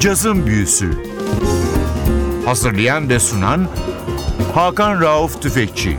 [0.00, 0.90] Cazın Büyüsü
[2.44, 3.68] Hazırlayan ve sunan
[4.54, 5.96] Hakan Rauf Tüfekçi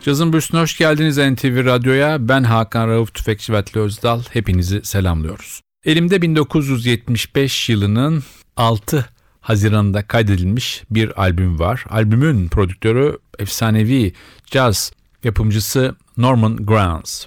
[0.00, 2.28] Cazın Büyüsü'ne hoş geldiniz NTV Radyo'ya.
[2.28, 4.22] Ben Hakan Rauf Tüfekçi ve Özdal.
[4.32, 5.60] Hepinizi selamlıyoruz.
[5.84, 8.22] Elimde 1975 yılının
[8.56, 9.06] 6
[9.40, 11.84] Haziran'da kaydedilmiş bir albüm var.
[11.90, 14.12] Albümün prodüktörü efsanevi
[14.46, 14.92] caz
[15.24, 17.26] yapımcısı Norman Granz.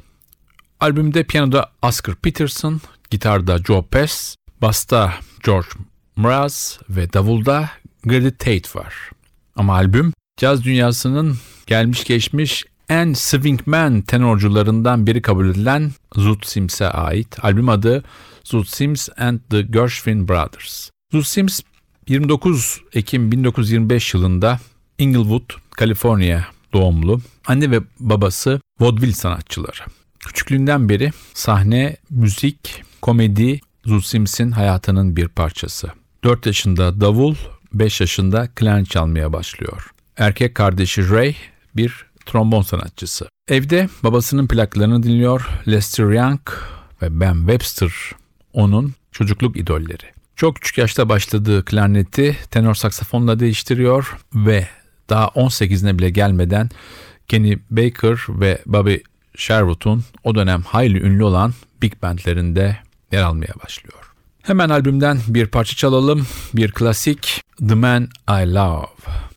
[0.84, 5.14] Albümde piyanoda Oscar Peterson, gitarda Joe Pass, basta
[5.46, 5.68] George
[6.16, 7.70] Mraz ve davulda
[8.06, 8.94] Grady Tate var.
[9.56, 11.38] Ama albüm caz dünyasının
[11.68, 17.44] gelmiş geçmiş en swingman tenorcularından biri kabul edilen Zoot Sims'e ait.
[17.46, 18.04] Albüm adı
[18.44, 20.90] Zoot Sims and the Gershwin Brothers.
[21.12, 21.62] Zoot Sims
[22.08, 24.60] 29 Ekim 1925 yılında
[24.98, 27.22] Inglewood, Kaliforniya doğumlu.
[27.48, 30.03] Anne ve babası vaudeville sanatçıları.
[30.26, 35.92] Küçüklüğünden beri sahne, müzik, komedi Zoot Sims'in hayatının bir parçası.
[36.24, 37.36] 4 yaşında davul,
[37.74, 39.92] 5 yaşında klarnet çalmaya başlıyor.
[40.18, 41.36] Erkek kardeşi Ray
[41.76, 43.28] bir trombon sanatçısı.
[43.48, 45.48] Evde babasının plaklarını dinliyor.
[45.68, 46.42] Lester Young
[47.02, 47.92] ve Ben Webster
[48.54, 50.14] onun çocukluk idolleri.
[50.36, 54.68] Çok küçük yaşta başladığı klarneti tenor saksafonla değiştiriyor ve
[55.10, 56.70] daha 18'ine bile gelmeden
[57.28, 58.96] Kenny Baker ve Bobby
[59.36, 62.78] Sherwood'un o dönem hayli ünlü olan big bandlerinde
[63.12, 64.14] yer almaya başlıyor.
[64.42, 66.28] Hemen albümden bir parça çalalım.
[66.54, 69.33] Bir klasik The Man I Love.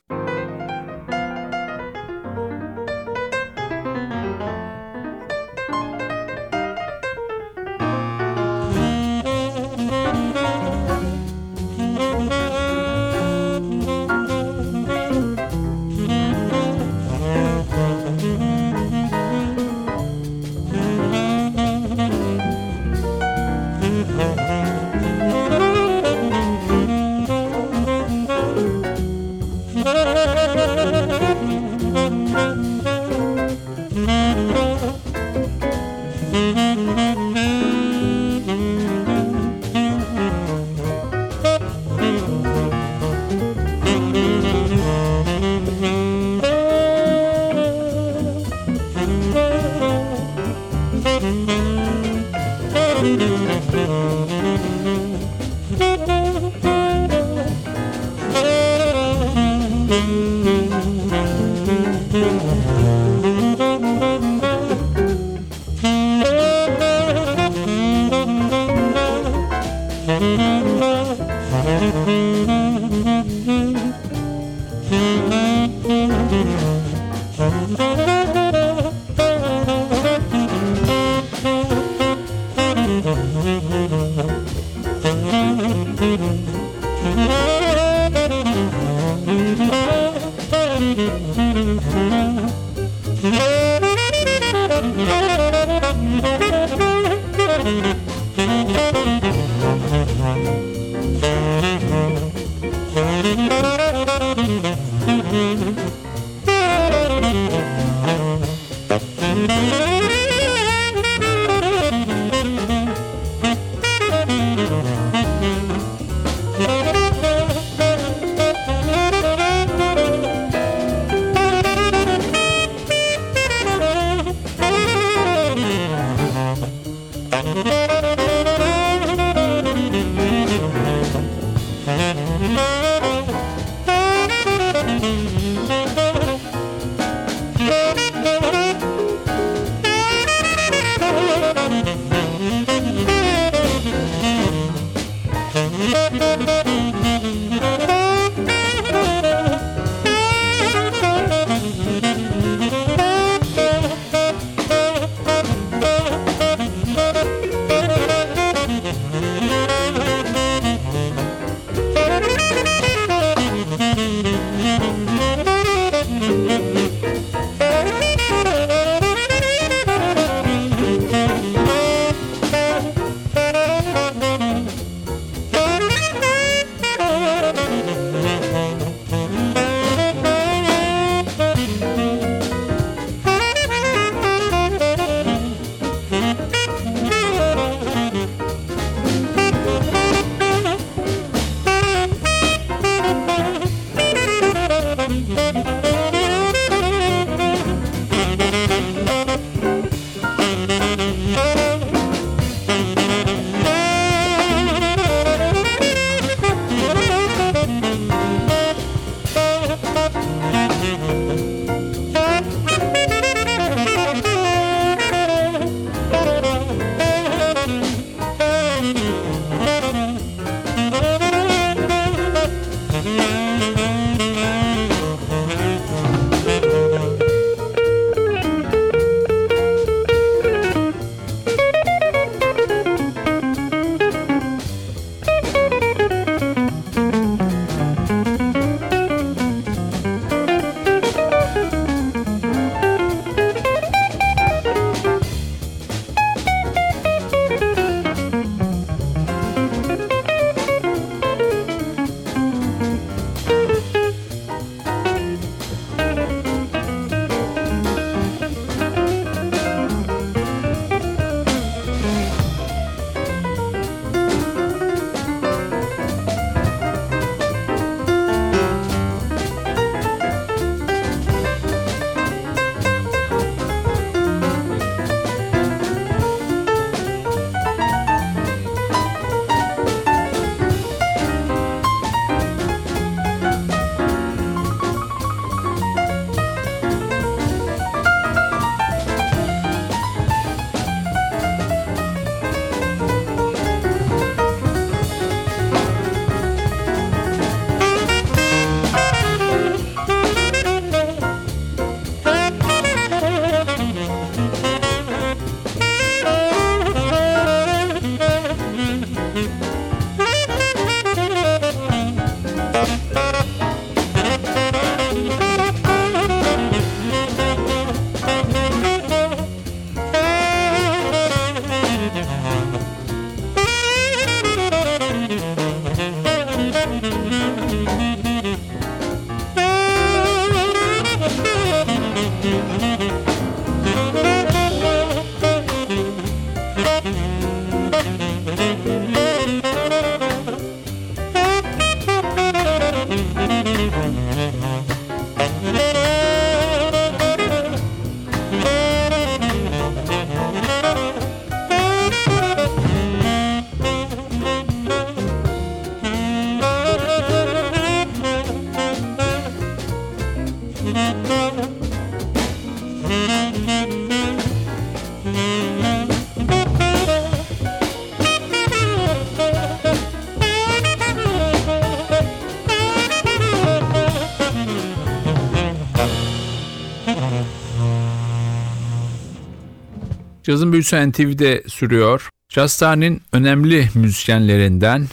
[380.47, 382.29] Cazın büyüsü NTV'de sürüyor.
[382.49, 385.07] Jazz tarihinin önemli müzisyenlerinden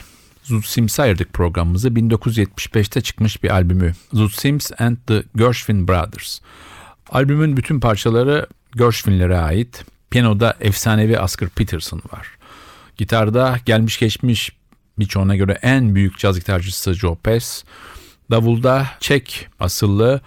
[0.44, 1.88] Zoot Sims'e ayırdık programımızı.
[1.90, 3.94] 1975'te çıkmış bir albümü.
[4.14, 6.40] Zoot Sims and the Gershwin Brothers.
[7.10, 9.86] Albümün bütün parçaları Gershwin'lere ait.
[10.10, 12.28] Piyanoda efsanevi Oscar Peterson var.
[12.98, 14.52] Gitarda gelmiş geçmiş
[15.00, 17.64] birçoğuna göre en büyük caz gitarcısı Joe Pass.
[18.32, 20.22] Davulda Çek asıllı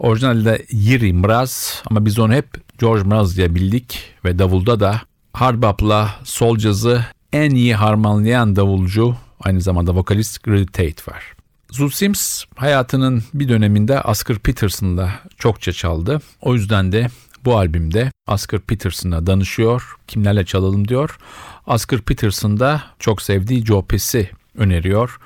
[0.00, 5.00] orijinalde Yiri Mraz ama biz onu hep George Mraz diye bildik ve davulda da
[5.32, 11.24] hard bop'la sol cazı en iyi harmanlayan davulcu aynı zamanda vokalist Grady Tate var.
[11.70, 16.20] Zoot Sims hayatının bir döneminde Oscar Peterson'da çokça çaldı.
[16.40, 17.06] O yüzden de
[17.44, 19.96] bu albümde Oscar Peterson'a danışıyor.
[20.06, 21.18] Kimlerle çalalım diyor.
[21.66, 25.18] Oscar Peterson da çok sevdiği Joe Pass'i öneriyor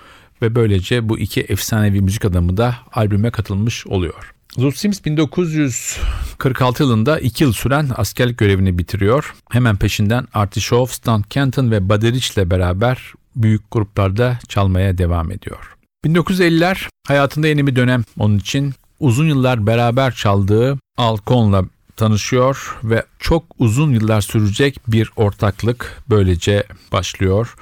[0.42, 4.33] ve böylece bu iki efsanevi müzik adamı da albüme katılmış oluyor.
[4.58, 9.34] Zoot Sims 1946 yılında 2 yıl süren askerlik görevini bitiriyor.
[9.50, 15.30] Hemen peşinden Artie Shaw, Stan Kenton ve Buddy Rich ile beraber büyük gruplarda çalmaya devam
[15.30, 15.76] ediyor.
[16.04, 18.74] 1950'ler hayatında yeni bir dönem onun için.
[19.00, 21.64] Uzun yıllar beraber çaldığı Al Cohn'la
[21.96, 27.54] tanışıyor ve çok uzun yıllar sürecek bir ortaklık böylece başlıyor.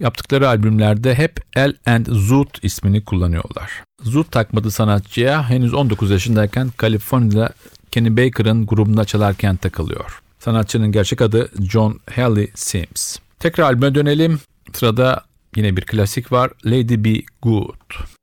[0.00, 3.70] Yaptıkları albümlerde hep El and Zoot ismini kullanıyorlar.
[4.02, 7.50] Zoot takmadı sanatçıya henüz 19 yaşındayken Kaliforniya'da
[7.90, 10.22] Kenny Baker'ın grubunda çalarken takılıyor.
[10.38, 13.18] Sanatçının gerçek adı John Haley Sims.
[13.38, 14.40] Tekrar albüme dönelim.
[14.72, 15.24] Sırada
[15.56, 16.50] yine bir klasik var.
[16.64, 18.19] Lady Be Good.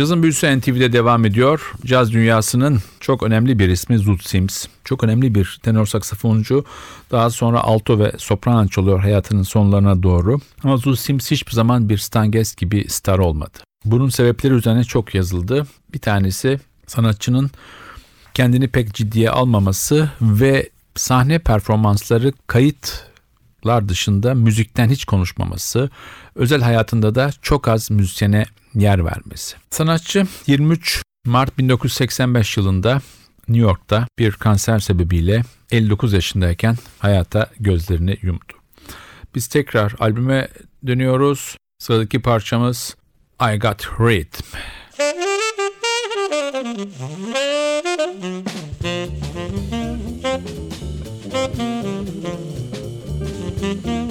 [0.00, 1.72] Cazın büyüsü NTV'de devam ediyor.
[1.84, 4.66] Caz dünyasının çok önemli bir ismi Zoot Sims.
[4.84, 6.64] Çok önemli bir tenor saksafoncu.
[7.10, 10.40] Daha sonra alto ve sopran çalıyor hayatının sonlarına doğru.
[10.64, 13.58] Ama Zoot Sims hiçbir zaman bir Stan Getz gibi star olmadı.
[13.84, 15.66] Bunun sebepleri üzerine çok yazıldı.
[15.94, 17.50] Bir tanesi sanatçının
[18.34, 22.32] kendini pek ciddiye almaması ve sahne performansları
[23.66, 25.90] lar dışında müzikten hiç konuşmaması,
[26.34, 29.56] özel hayatında da çok az müzisyene yer vermesi.
[29.70, 33.00] Sanatçı 23 Mart 1985 yılında
[33.48, 38.52] New York'ta bir kanser sebebiyle 59 yaşındayken hayata gözlerini yumdu.
[39.34, 40.48] Biz tekrar albüme
[40.86, 41.56] dönüyoruz.
[41.78, 42.96] Sıradaki parçamız
[43.40, 44.42] I Got Rhythm.
[48.82, 49.69] Thank you.
[53.70, 54.10] Mm-hmm.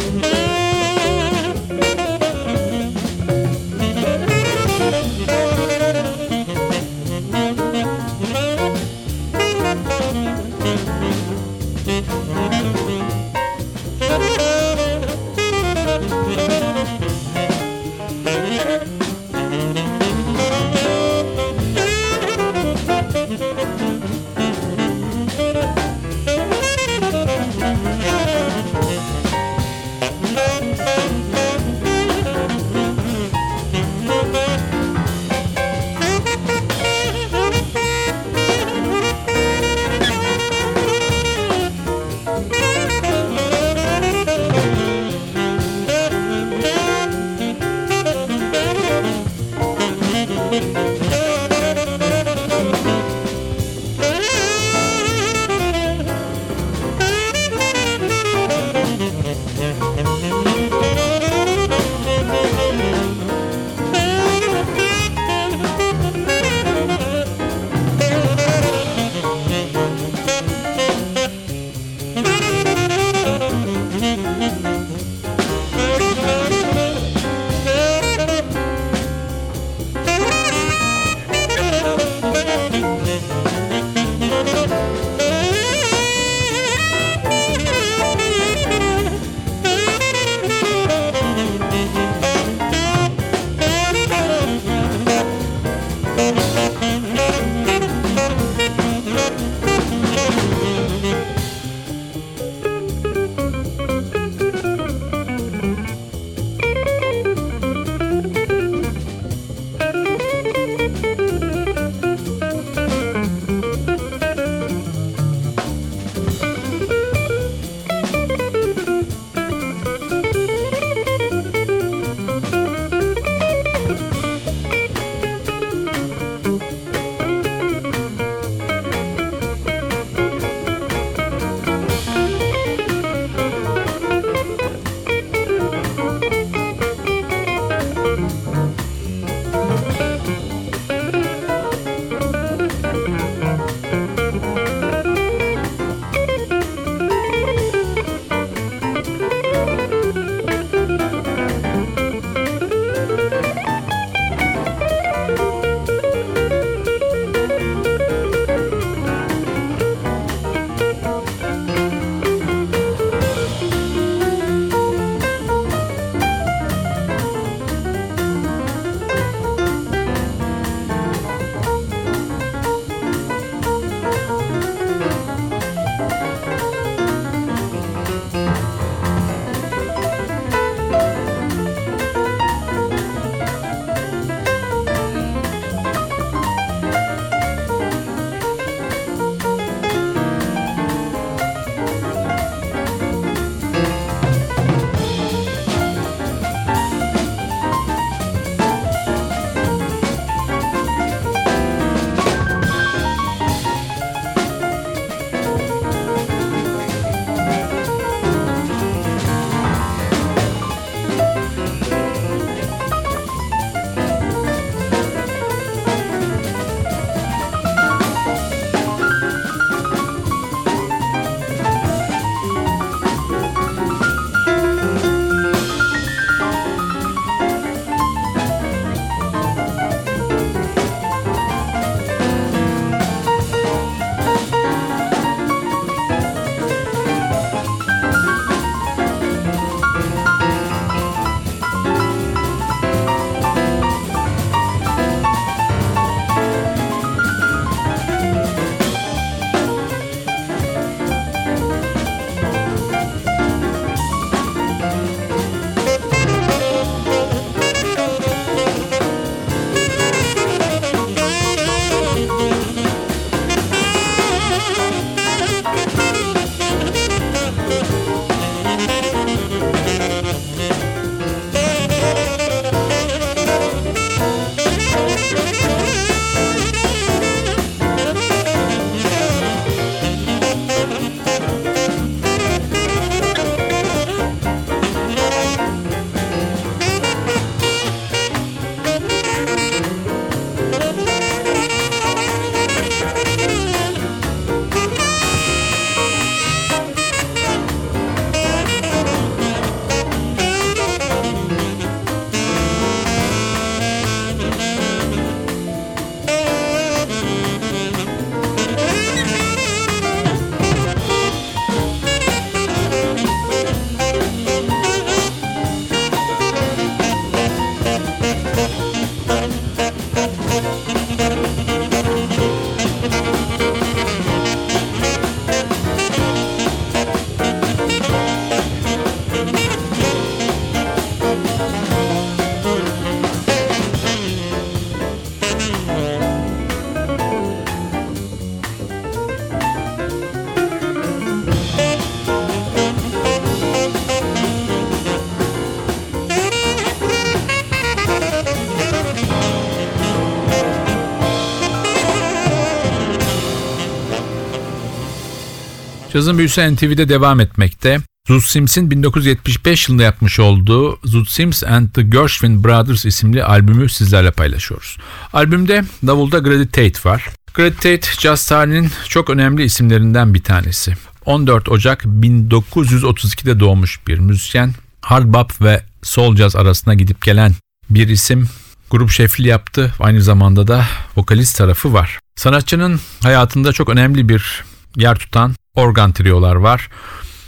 [356.13, 357.99] Cazın büyüsü NTV'de devam etmekte.
[358.27, 364.31] Zoot Sims'in 1975 yılında yapmış olduğu Zoot Sims and the Gershwin Brothers isimli albümü sizlerle
[364.31, 364.97] paylaşıyoruz.
[365.33, 367.29] Albümde davulda Grady Tate var.
[367.53, 370.93] Grady Tate, jazz tarihinin çok önemli isimlerinden bir tanesi.
[371.25, 374.73] 14 Ocak 1932'de doğmuş bir müzisyen.
[375.01, 377.55] Hard bop ve soul jazz arasına gidip gelen
[377.89, 378.49] bir isim.
[378.89, 379.93] Grup şefliği yaptı.
[379.99, 382.19] Aynı zamanda da vokalist tarafı var.
[382.35, 384.63] Sanatçının hayatında çok önemli bir
[384.95, 386.89] yer tutan organ triolar var.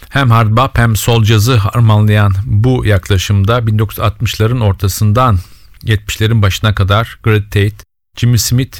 [0.09, 5.39] Hem hard bop hem soul jazz'ı harmanlayan bu yaklaşımda 1960'ların ortasından
[5.83, 7.85] 70'lerin başına kadar Grady Tate,
[8.17, 8.77] Jimmy Smith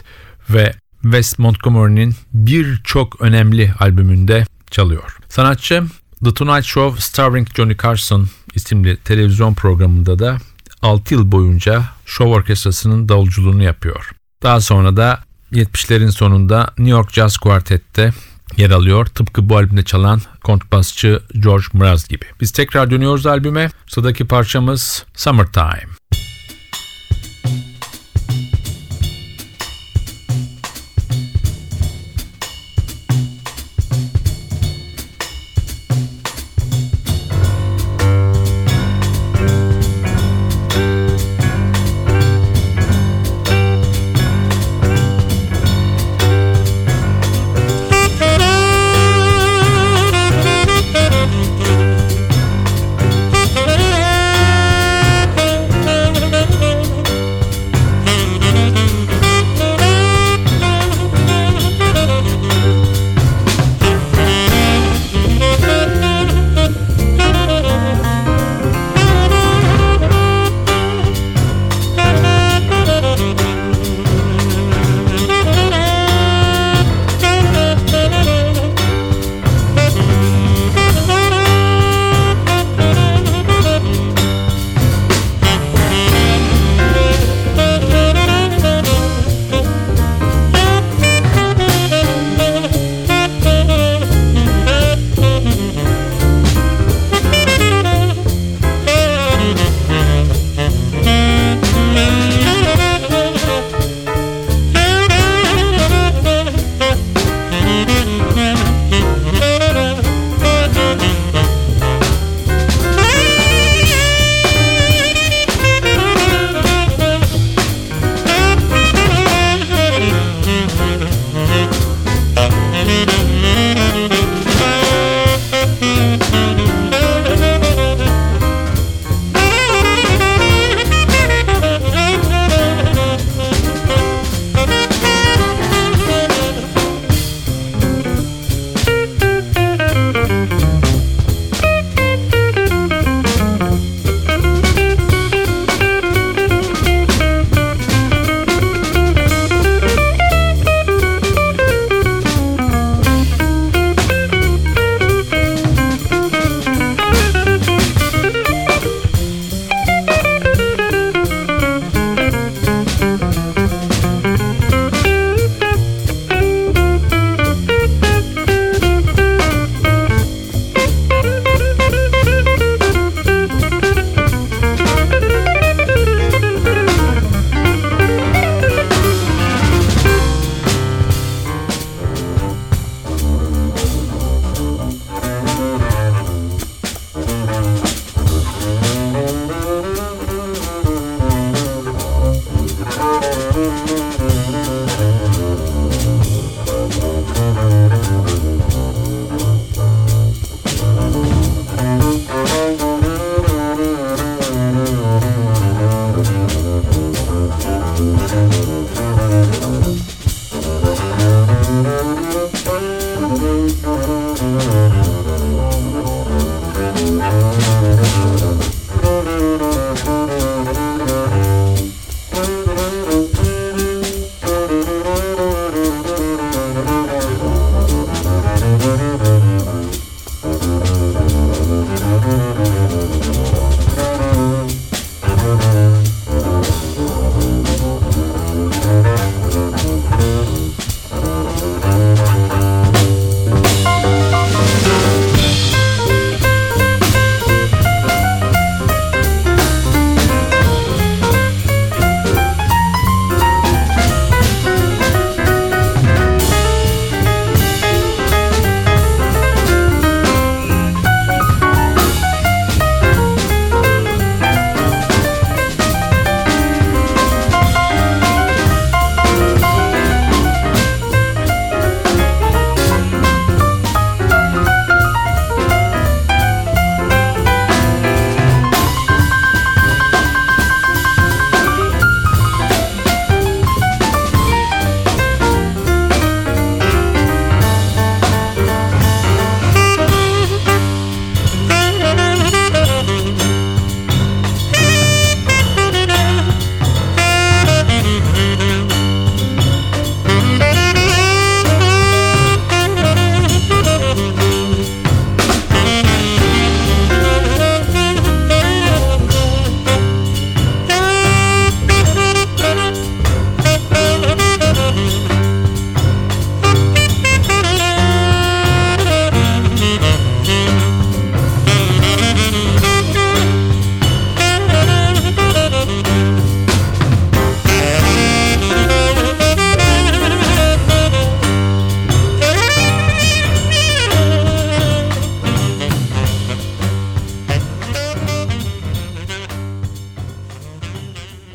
[0.49, 5.17] ve Wes Montgomery'nin birçok önemli albümünde çalıyor.
[5.29, 5.83] Sanatçı
[6.23, 10.37] The Tonight Show Starring Johnny Carson isimli televizyon programında da
[10.81, 14.11] 6 yıl boyunca show orkestrasının davulculuğunu yapıyor.
[14.43, 15.19] Daha sonra da
[15.51, 18.13] 70'lerin sonunda New York Jazz Quartet'te
[18.57, 19.05] yer alıyor.
[19.05, 22.25] Tıpkı bu albümde çalan kontrbasçı George Mraz gibi.
[22.41, 23.69] Biz tekrar dönüyoruz albüme.
[23.87, 25.87] Sıradaki parçamız Summertime.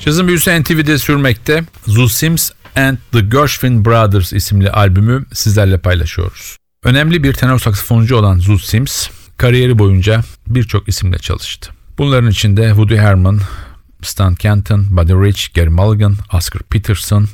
[0.09, 1.65] Cazın büyüsü NTV'de sürmekte.
[1.87, 6.57] Zoo Sims and the Gershwin Brothers isimli albümü sizlerle paylaşıyoruz.
[6.85, 11.71] Önemli bir tenor saksafoncu olan Zoo Sims, kariyeri boyunca birçok isimle çalıştı.
[11.99, 13.41] Bunların içinde Woody Herman,
[14.03, 17.29] Stan Kenton, Buddy Rich, Gary Mulligan, Oscar Peterson,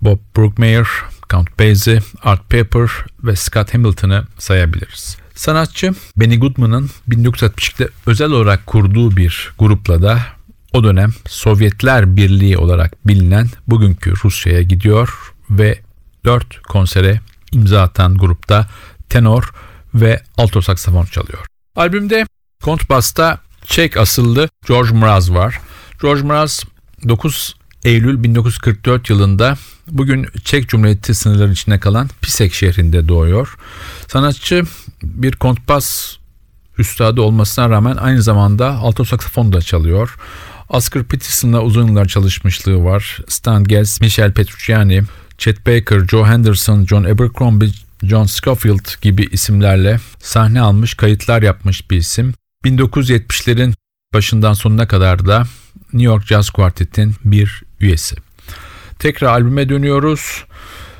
[0.00, 0.86] Bob Brookmeyer,
[1.30, 2.90] Count Basie, Art Pepper
[3.24, 5.16] ve Scott Hamilton'ı sayabiliriz.
[5.34, 10.33] Sanatçı Benny Goodman'ın 1962'de özel olarak kurduğu bir grupla da
[10.74, 15.78] o dönem Sovyetler Birliği olarak bilinen bugünkü Rusya'ya gidiyor ve
[16.24, 17.20] 4 konsere
[17.52, 18.68] imza atan grupta
[19.08, 19.52] tenor
[19.94, 21.46] ve alto saksafon çalıyor.
[21.76, 22.26] Albümde
[22.62, 25.60] kontbasta Çek asıllı George Mraz var.
[26.02, 26.64] George Mraz
[27.08, 29.56] 9 Eylül 1944 yılında
[29.90, 33.56] bugün Çek Cumhuriyeti sınırları içinde kalan Pisek şehrinde doğuyor.
[34.08, 34.62] Sanatçı
[35.02, 36.16] bir kontbas
[36.78, 40.16] üstadı olmasına rağmen aynı zamanda alto saksafon da çalıyor.
[40.74, 43.18] Oscar Peterson'la uzun yıllar çalışmışlığı var.
[43.28, 45.02] Stan Getz, Michel Petrucciani,
[45.38, 47.70] Chet Baker, Joe Henderson, John Abercrombie,
[48.02, 52.34] John Scofield gibi isimlerle sahne almış, kayıtlar yapmış bir isim.
[52.64, 53.74] 1970'lerin
[54.14, 55.46] başından sonuna kadar da
[55.92, 58.16] New York Jazz Quartet'in bir üyesi.
[58.98, 60.44] Tekrar albüme dönüyoruz.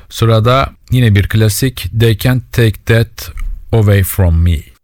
[0.09, 3.31] Sırada yine bir klasik They Can't Take That
[3.71, 4.74] Away From Me.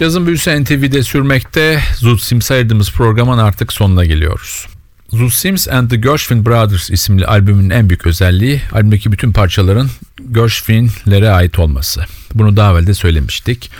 [0.00, 1.82] Cazın Büyüsü NTV'de sürmekte.
[1.96, 4.66] Zoot Sims'e ayırdığımız programın artık sonuna geliyoruz.
[5.10, 9.90] Zoot Sims and the Gershwin Brothers isimli albümün en büyük özelliği albümdeki bütün parçaların
[10.32, 12.04] Gershwin'lere ait olması.
[12.34, 13.70] Bunu daha evvel de söylemiştik.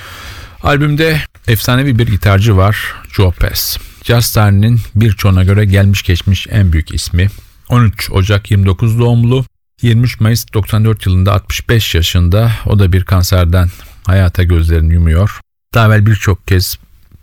[0.63, 3.79] Albümde efsanevi bir gitarcı var Joe Pass.
[4.05, 7.31] Jazz tarihinin birçoğuna göre gelmiş geçmiş en büyük ismi.
[7.69, 9.45] 13 Ocak 29 doğumlu.
[9.83, 13.69] 23 Mayıs 94 yılında 65 yaşında o da bir kanserden
[14.07, 15.41] hayata gözlerini yumuyor.
[15.75, 16.79] Daha evvel birçok kez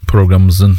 [0.08, 0.78] programımızın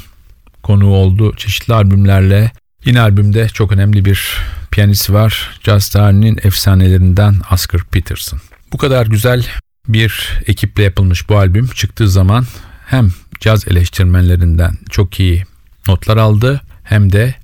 [0.63, 2.53] konuğu oldu çeşitli albümlerle.
[2.85, 4.37] Yine albümde çok önemli bir
[4.71, 5.61] piyanist var.
[5.65, 8.41] Jazz tarihinin efsanelerinden Oscar Peterson.
[8.73, 9.47] Bu kadar güzel
[9.89, 12.47] bir ekiple yapılmış bu albüm çıktığı zaman
[12.87, 13.11] hem
[13.41, 15.45] caz eleştirmenlerinden çok iyi
[15.89, 17.35] notlar aldı hem de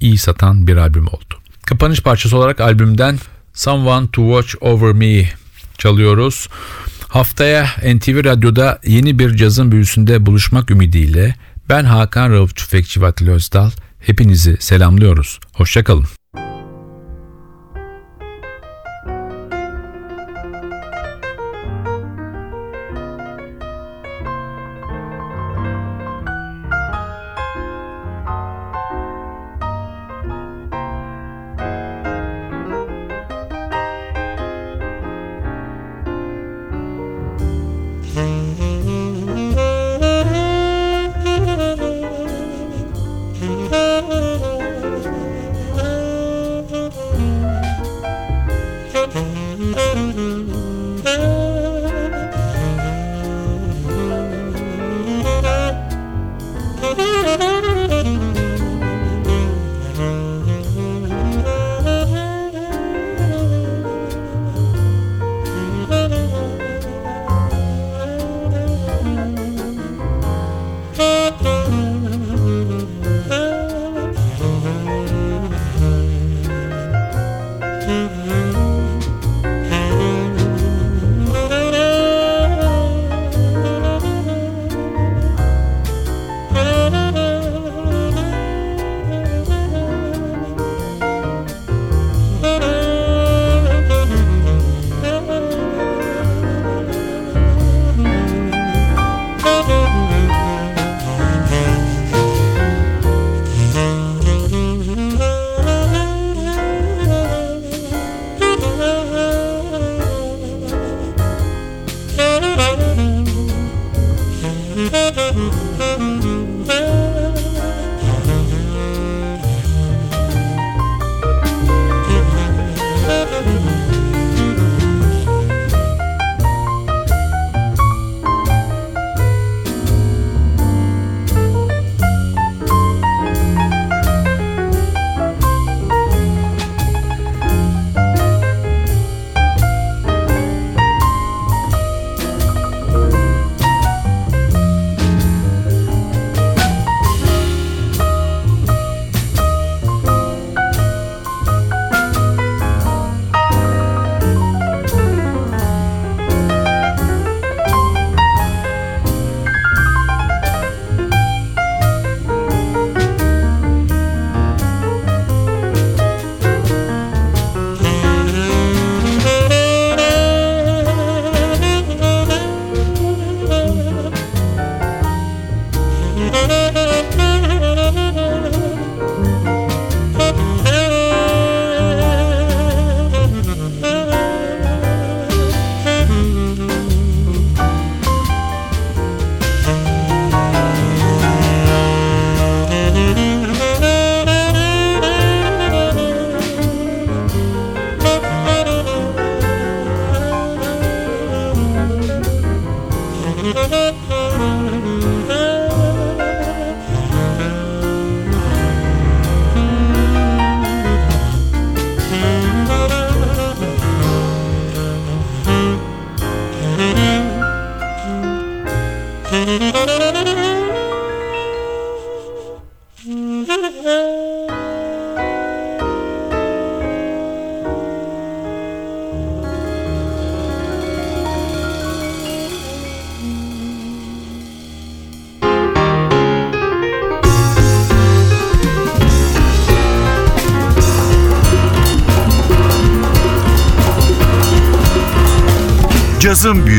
[0.00, 1.34] iyi satan bir albüm oldu.
[1.66, 3.18] Kapanış parçası olarak albümden
[3.54, 5.28] Someone to Watch Over Me
[5.78, 6.48] çalıyoruz.
[7.14, 11.34] Haftaya NTV Radyo'da yeni bir cazın büyüsünde buluşmak ümidiyle
[11.68, 13.70] ben Hakan Rauf Tüfekçi Vatili Özdal.
[14.00, 15.40] Hepinizi selamlıyoruz.
[15.52, 16.06] Hoşçakalın.
[38.14, 38.53] Cazın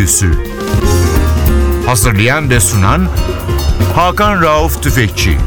[0.06, 0.32] Büyüsü
[1.86, 3.08] Hazırlayan ve sunan
[3.96, 5.38] Hakan Rauf Tüfekçi